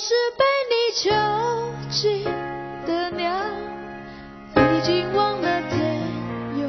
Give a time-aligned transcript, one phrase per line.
[0.00, 1.10] 是被你囚
[1.90, 2.24] 禁
[2.86, 3.26] 的鸟
[4.54, 6.00] 已经忘了天
[6.56, 6.68] 有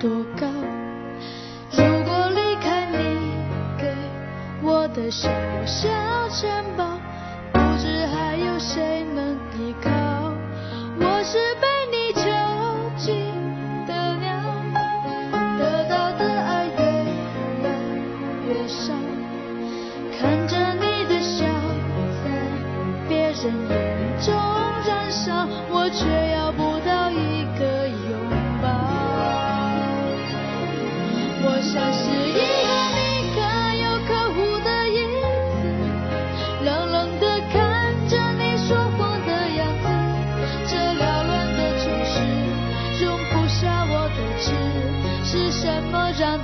[0.00, 0.48] 多高。
[1.70, 2.96] 如果离开你
[3.78, 3.94] 给
[4.60, 5.30] 我的小
[5.64, 5.88] 小
[6.30, 6.87] 城堡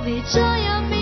[0.05, 0.94] 你这样。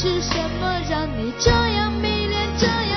[0.00, 2.87] 是什么让你这样迷恋这样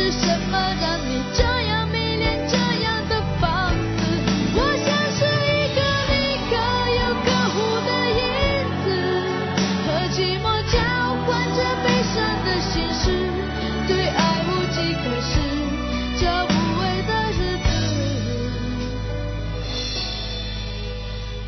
[0.00, 4.00] 是什么让你这样迷恋这样的放肆
[4.54, 5.78] 我像是一个
[6.08, 6.52] 你可
[6.96, 8.18] 有可无的影
[8.82, 8.86] 子
[9.84, 10.74] 和寂寞交
[11.26, 12.16] 换着悲伤
[12.46, 13.04] 的心事
[13.86, 14.18] 对爱
[14.48, 15.28] 无计可施
[16.18, 16.48] 这无
[16.80, 17.68] 味的日子。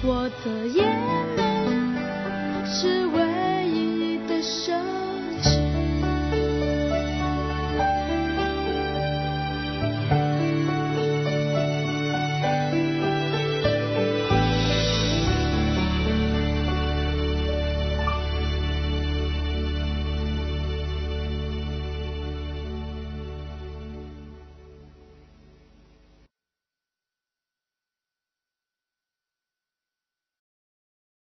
[0.04, 0.08] 我
[0.44, 0.78] 的眼
[1.36, 1.40] 泪
[2.66, 3.21] 是为